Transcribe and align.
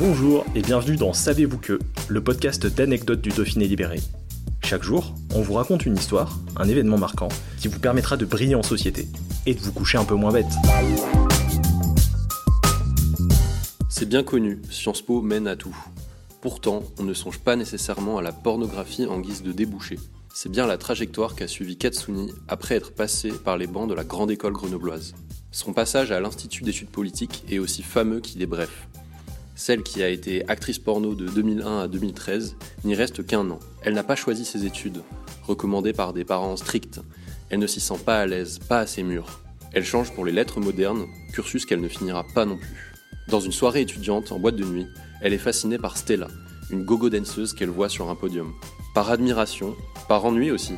Bonjour 0.00 0.46
et 0.54 0.62
bienvenue 0.62 0.96
dans 0.96 1.12
Savez-vous 1.12 1.58
que, 1.58 1.78
le 2.08 2.24
podcast 2.24 2.66
d'anecdotes 2.66 3.20
du 3.20 3.28
Dauphiné 3.28 3.68
libéré. 3.68 4.00
Chaque 4.64 4.82
jour, 4.82 5.12
on 5.34 5.42
vous 5.42 5.52
raconte 5.52 5.84
une 5.84 5.94
histoire, 5.94 6.38
un 6.56 6.66
événement 6.66 6.96
marquant, 6.96 7.28
qui 7.58 7.68
vous 7.68 7.78
permettra 7.78 8.16
de 8.16 8.24
briller 8.24 8.54
en 8.54 8.62
société 8.62 9.08
et 9.44 9.52
de 9.52 9.60
vous 9.60 9.72
coucher 9.72 9.98
un 9.98 10.06
peu 10.06 10.14
moins 10.14 10.32
bête. 10.32 10.46
C'est 13.90 14.08
bien 14.08 14.22
connu, 14.22 14.62
Sciences 14.70 15.02
Po 15.02 15.20
mène 15.20 15.46
à 15.46 15.54
tout. 15.54 15.76
Pourtant, 16.40 16.82
on 16.98 17.02
ne 17.02 17.12
songe 17.12 17.38
pas 17.40 17.56
nécessairement 17.56 18.16
à 18.16 18.22
la 18.22 18.32
pornographie 18.32 19.04
en 19.04 19.20
guise 19.20 19.42
de 19.42 19.52
débouché. 19.52 19.98
C'est 20.32 20.50
bien 20.50 20.66
la 20.66 20.78
trajectoire 20.78 21.34
qu'a 21.34 21.46
suivi 21.46 21.76
Katsuni 21.76 22.32
après 22.48 22.74
être 22.74 22.94
passé 22.94 23.32
par 23.32 23.58
les 23.58 23.66
bancs 23.66 23.90
de 23.90 23.94
la 23.94 24.04
grande 24.04 24.30
école 24.30 24.54
grenobloise. 24.54 25.12
Son 25.52 25.74
passage 25.74 26.10
à 26.10 26.20
l'Institut 26.20 26.62
d'études 26.62 26.88
politiques 26.88 27.44
est 27.50 27.58
aussi 27.58 27.82
fameux 27.82 28.20
qu'il 28.20 28.40
est 28.40 28.46
bref. 28.46 28.88
Celle 29.60 29.82
qui 29.82 30.02
a 30.02 30.08
été 30.08 30.48
actrice 30.48 30.78
porno 30.78 31.14
de 31.14 31.26
2001 31.28 31.80
à 31.80 31.86
2013 31.86 32.56
n'y 32.84 32.94
reste 32.94 33.26
qu'un 33.26 33.50
an. 33.50 33.58
Elle 33.82 33.92
n'a 33.92 34.02
pas 34.02 34.16
choisi 34.16 34.46
ses 34.46 34.64
études, 34.64 35.02
recommandées 35.42 35.92
par 35.92 36.14
des 36.14 36.24
parents 36.24 36.56
stricts. 36.56 36.98
Elle 37.50 37.58
ne 37.58 37.66
s'y 37.66 37.78
sent 37.78 37.98
pas 38.06 38.20
à 38.20 38.26
l'aise, 38.26 38.58
pas 38.58 38.78
assez 38.78 39.02
mûre. 39.02 39.42
Elle 39.74 39.84
change 39.84 40.14
pour 40.14 40.24
les 40.24 40.32
lettres 40.32 40.60
modernes, 40.60 41.04
cursus 41.34 41.66
qu'elle 41.66 41.82
ne 41.82 41.88
finira 41.88 42.24
pas 42.34 42.46
non 42.46 42.56
plus. 42.56 42.94
Dans 43.28 43.40
une 43.40 43.52
soirée 43.52 43.82
étudiante 43.82 44.32
en 44.32 44.38
boîte 44.38 44.56
de 44.56 44.64
nuit, 44.64 44.86
elle 45.20 45.34
est 45.34 45.38
fascinée 45.38 45.76
par 45.76 45.98
Stella, 45.98 46.28
une 46.70 46.86
gogo 46.86 47.10
danseuse 47.10 47.52
qu'elle 47.52 47.68
voit 47.68 47.90
sur 47.90 48.08
un 48.08 48.14
podium. 48.14 48.54
Par 48.94 49.10
admiration, 49.10 49.76
par 50.08 50.24
ennui 50.24 50.50
aussi, 50.50 50.72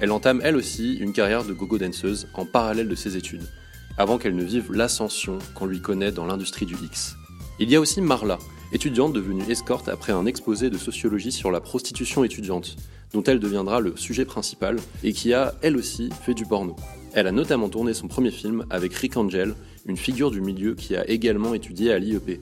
elle 0.00 0.12
entame 0.12 0.42
elle 0.44 0.54
aussi 0.54 0.94
une 0.94 1.12
carrière 1.12 1.42
de 1.42 1.54
gogo 1.54 1.76
danseuse 1.76 2.28
en 2.34 2.46
parallèle 2.46 2.88
de 2.88 2.94
ses 2.94 3.16
études, 3.16 3.48
avant 3.96 4.16
qu'elle 4.16 4.36
ne 4.36 4.44
vive 4.44 4.72
l'ascension 4.72 5.38
qu'on 5.56 5.66
lui 5.66 5.82
connaît 5.82 6.12
dans 6.12 6.26
l'industrie 6.26 6.66
du 6.66 6.76
X. 6.76 7.16
Il 7.60 7.68
y 7.70 7.74
a 7.74 7.80
aussi 7.80 8.00
Marla, 8.00 8.38
étudiante 8.72 9.12
devenue 9.12 9.42
escorte 9.48 9.88
après 9.88 10.12
un 10.12 10.26
exposé 10.26 10.70
de 10.70 10.78
sociologie 10.78 11.32
sur 11.32 11.50
la 11.50 11.60
prostitution 11.60 12.22
étudiante, 12.22 12.76
dont 13.12 13.24
elle 13.24 13.40
deviendra 13.40 13.80
le 13.80 13.96
sujet 13.96 14.24
principal 14.24 14.76
et 15.02 15.12
qui 15.12 15.34
a, 15.34 15.54
elle 15.60 15.76
aussi, 15.76 16.10
fait 16.22 16.34
du 16.34 16.46
porno. 16.46 16.76
Elle 17.14 17.26
a 17.26 17.32
notamment 17.32 17.68
tourné 17.68 17.94
son 17.94 18.06
premier 18.06 18.30
film 18.30 18.64
avec 18.70 18.94
Rick 18.94 19.16
Angel, 19.16 19.56
une 19.86 19.96
figure 19.96 20.30
du 20.30 20.40
milieu 20.40 20.76
qui 20.76 20.94
a 20.94 21.08
également 21.10 21.52
étudié 21.52 21.92
à 21.92 21.98
l'IEP. 21.98 22.40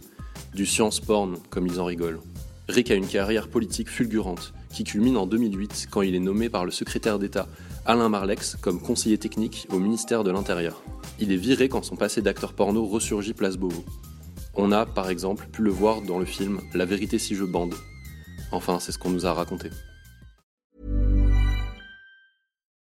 Du 0.55 0.67
science 0.67 1.01
porn, 1.01 1.39
comme 1.49 1.67
ils 1.67 1.81
en 1.81 1.87
rigolent. 1.87 2.21
Rick 2.69 2.91
a 2.91 2.95
une 2.95 3.07
carrière 3.07 3.49
politique 3.49 3.89
fulgurante, 3.89 4.53
qui 4.75 4.85
culmine 4.85 5.17
en 5.17 5.27
2008 5.27 5.89
quand 5.91 6.03
il 6.03 6.15
est 6.15 6.21
nommé 6.21 6.51
par 6.51 6.67
le 6.67 6.71
secrétaire 6.71 7.19
d'État 7.19 7.49
Alain 7.87 8.11
Marlex 8.11 8.57
comme 8.61 8.83
conseiller 8.83 9.17
technique 9.17 9.67
au 9.73 9.79
ministère 9.79 10.25
de 10.25 10.31
l'Intérieur. 10.31 10.83
Il 11.21 11.33
est 11.33 11.37
viré 11.37 11.71
quand 11.71 11.85
son 11.85 11.97
passé 11.97 12.21
d'acteur 12.21 12.53
porno 12.53 12.85
ressurgit 12.85 13.33
place 13.33 13.57
Beauvau. 13.57 13.85
On 14.57 14.73
a, 14.73 14.87
par 14.87 15.11
exemple, 15.11 15.47
pu 15.53 15.63
le 15.63 15.71
voir 15.71 16.01
dans 16.01 16.19
le 16.19 16.25
film 16.25 16.61
La 16.75 16.85
vérité 16.85 17.19
si 17.19 17.35
je 17.35 17.45
bande. 17.45 17.75
Enfin, 18.53 18.79
c'est 18.81 18.93
ce 18.93 18.99
qu'on 18.99 19.11
nous 19.11 19.27
a 19.27 19.33
raconté. 19.35 19.71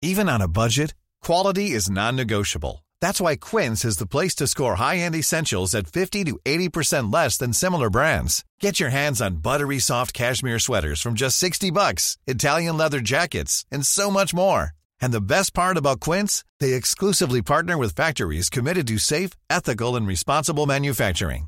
Even 0.01 0.27
on 0.27 0.41
a 0.41 0.47
budget, 0.47 0.93
quality 1.21 1.71
is 1.71 1.89
non-negotiable. 1.89 2.83
That's 2.99 3.21
why 3.21 3.35
Quince 3.37 3.85
is 3.85 3.97
the 3.97 4.05
place 4.05 4.35
to 4.35 4.47
score 4.47 4.75
high-end 4.75 5.15
essentials 5.15 5.73
at 5.73 5.87
50 5.87 6.25
to 6.25 6.39
80% 6.45 7.13
less 7.13 7.37
than 7.37 7.53
similar 7.53 7.89
brands. 7.89 8.43
Get 8.59 8.79
your 8.79 8.89
hands 8.89 9.21
on 9.21 9.41
buttery 9.41 9.79
soft 9.79 10.13
cashmere 10.13 10.59
sweaters 10.59 11.01
from 11.01 11.13
just 11.13 11.37
60 11.37 11.71
bucks, 11.71 12.17
Italian 12.27 12.77
leather 12.77 12.99
jackets, 12.99 13.65
and 13.71 13.85
so 13.85 14.11
much 14.11 14.33
more. 14.33 14.71
And 15.01 15.13
the 15.13 15.21
best 15.21 15.53
part 15.53 15.77
about 15.77 15.99
Quince, 16.01 16.43
they 16.59 16.73
exclusively 16.73 17.41
partner 17.41 17.77
with 17.77 17.95
factories 17.95 18.49
committed 18.49 18.87
to 18.87 18.97
safe, 18.97 19.31
ethical, 19.49 19.95
and 19.95 20.07
responsible 20.07 20.65
manufacturing. 20.65 21.47